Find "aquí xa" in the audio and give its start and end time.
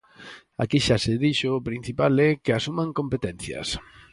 0.63-0.97